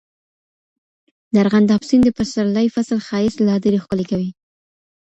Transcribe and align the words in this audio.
د 1.33 1.35
ارغنداب 1.43 1.81
سیند 1.89 2.03
د 2.05 2.09
پسرلي 2.17 2.67
فصل 2.75 2.99
ښایست 3.07 3.39
لا 3.47 3.55
ډېر 3.63 3.75
ښکلی 3.83 4.05
کوي. 4.11 4.29